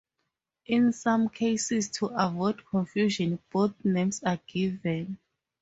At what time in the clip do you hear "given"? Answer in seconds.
4.47-5.19